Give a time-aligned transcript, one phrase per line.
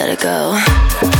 [0.00, 1.19] let it go.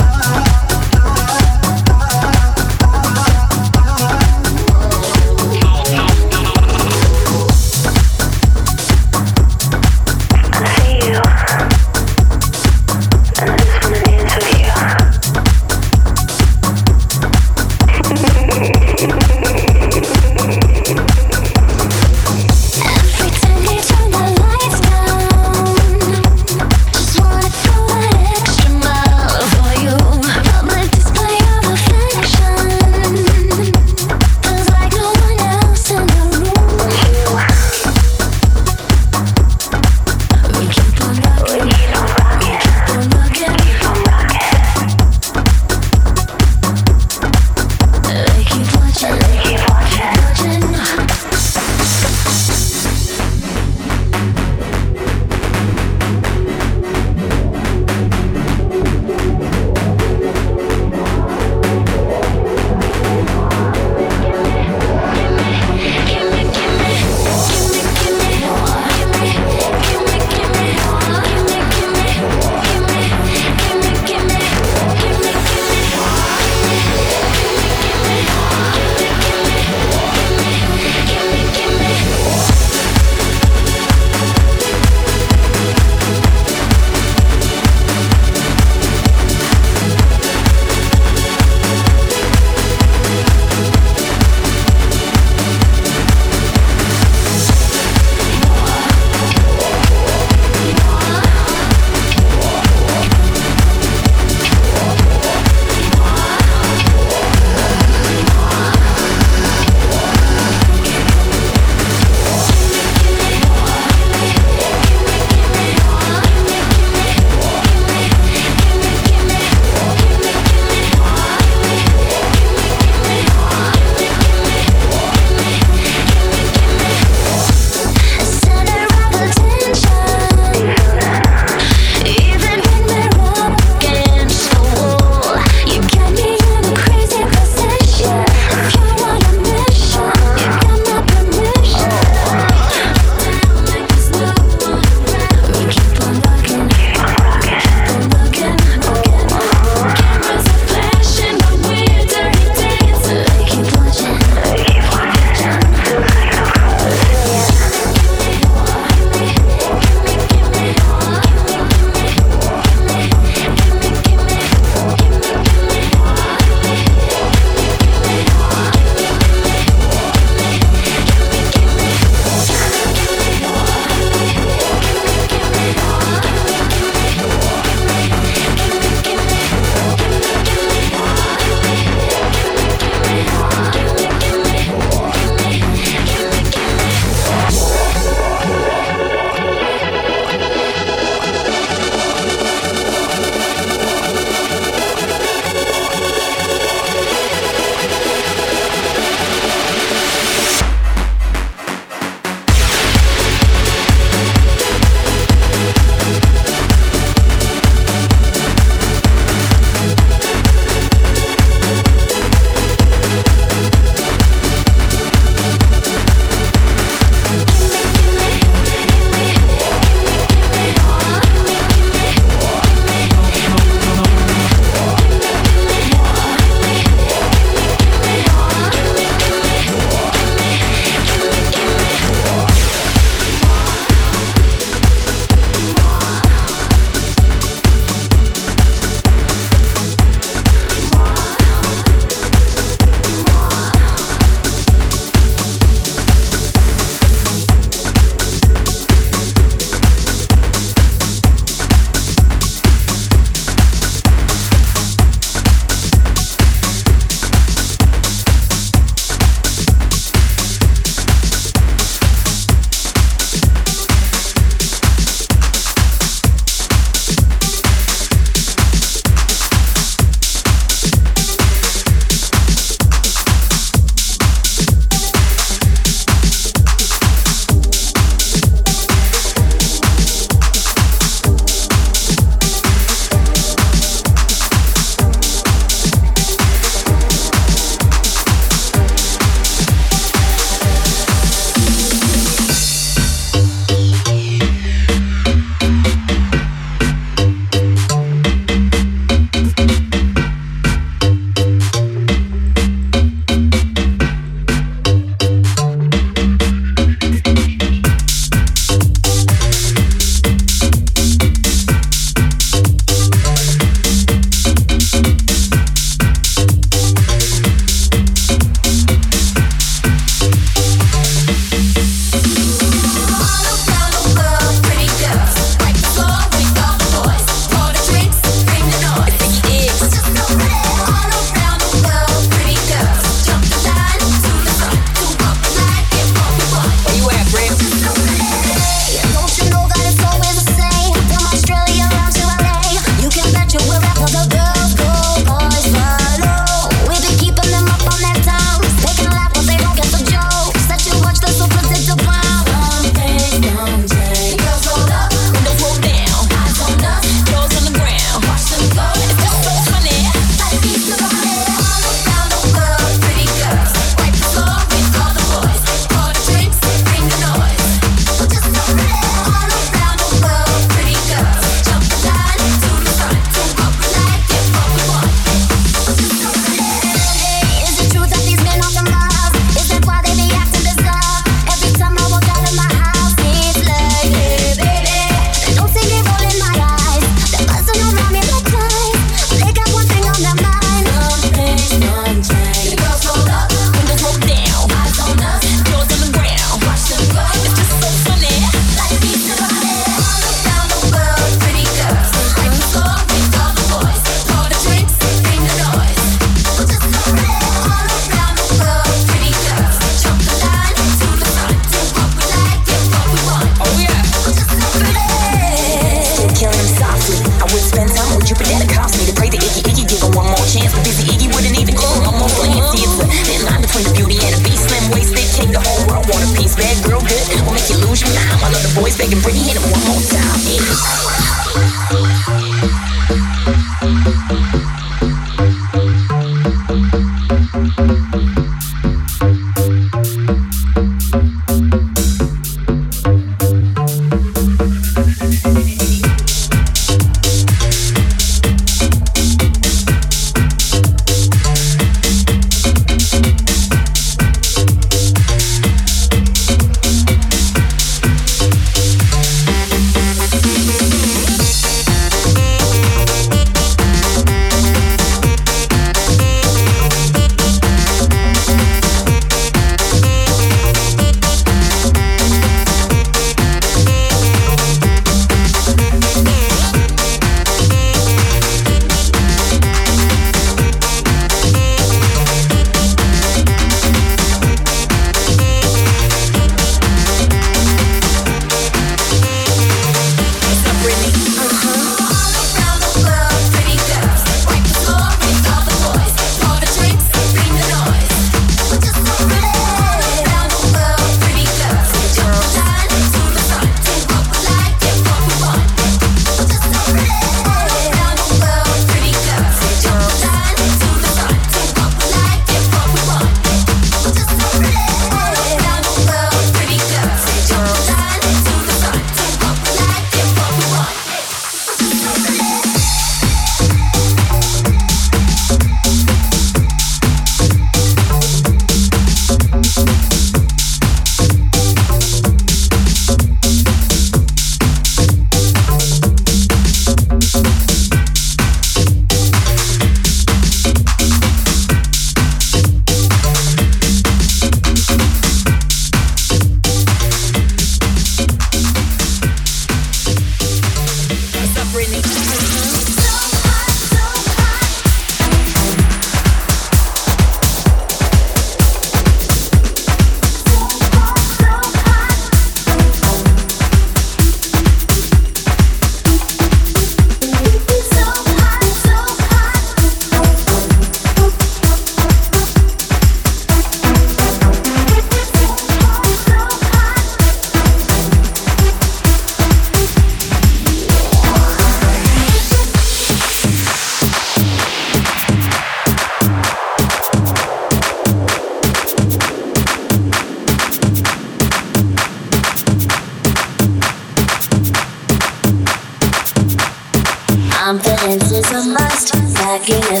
[599.69, 600.00] Understand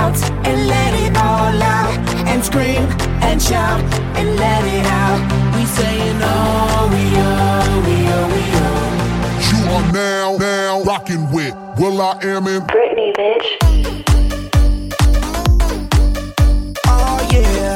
[0.00, 0.16] and
[0.46, 1.98] and let it all out.
[2.26, 2.82] And scream
[3.22, 3.80] and shout
[4.16, 5.20] and let it out.
[5.54, 8.80] We saying oh, we oh, we oh, we oh.
[9.50, 13.46] You are now, now rocking with Will.I.Am in Britney, bitch.
[16.86, 17.74] Oh yeah.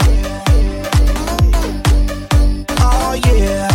[2.81, 3.69] Oh yeah.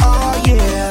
[0.00, 0.90] Oh yeah.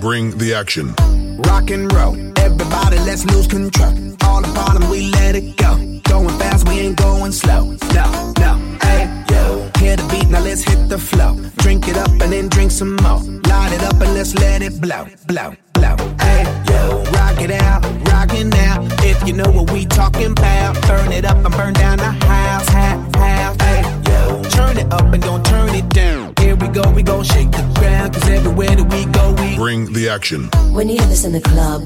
[0.00, 0.94] Bring the action.
[1.42, 2.29] Rock and roll.
[2.40, 3.94] Everybody, let's lose control.
[4.24, 5.76] All the bottom, we let it go.
[6.04, 7.76] Going fast, we ain't going slow.
[7.94, 8.52] No, no,
[8.82, 9.70] hey, yo.
[9.78, 11.34] Hear the beat, now let's hit the flow.
[11.58, 13.20] Drink it up and then drink some more.
[13.48, 15.96] Light it up and let's let it blow, blow, blow.
[16.20, 17.02] Hey, yo.
[17.12, 18.86] Rock it out, rock it now.
[19.02, 22.68] If you know what we talking about, burn it up and burn down the house,
[22.68, 23.60] half, half.
[23.60, 24.42] Hey, yo.
[24.50, 26.29] Turn it up and don't turn it down.
[26.70, 28.14] Here we go, we gon' shake the ground.
[28.14, 30.48] Cause everywhere that we go, we Bring the action.
[30.70, 31.82] When you hear this in the club,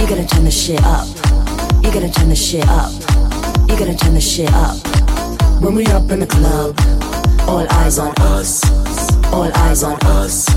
[0.00, 1.06] you gotta turn the shit up.
[1.84, 2.90] You gotta turn the shit up.
[3.68, 4.76] You gotta turn the shit up.
[5.62, 6.74] When we up in the club,
[7.48, 8.64] all eyes on us.
[9.32, 10.48] All eyes on us.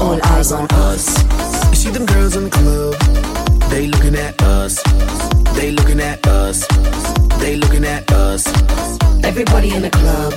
[0.00, 1.18] All eyes on us.
[1.70, 2.94] You see them girls in the club,
[3.68, 4.80] they looking at us.
[5.56, 6.64] They looking at us.
[7.40, 8.46] They looking at us.
[9.24, 10.34] Everybody in the club,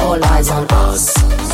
[0.00, 1.53] all eyes on us.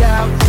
[0.00, 0.39] shout